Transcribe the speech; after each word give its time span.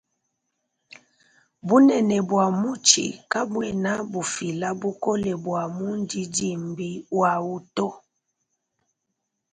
Bunene 1.67 2.17
bua 2.29 2.47
mutshi 2.61 3.05
kabuena 3.31 3.91
bufila 4.11 4.67
bukole 4.81 5.31
bua 5.43 5.63
mundi 5.75 6.21
dimbi 6.35 6.89
wawuto. 7.19 7.87